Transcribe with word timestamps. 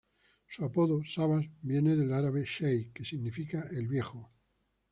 Su 0.47 0.65
apodo 0.65 1.03
""Sabas"", 1.05 1.45
viene 1.61 1.95
del 1.95 2.11
árabe 2.11 2.43
"Sheik", 2.43 2.91
que 2.91 3.05
significa 3.05 3.67
"El 3.69 3.87
Viejo". 3.87 4.31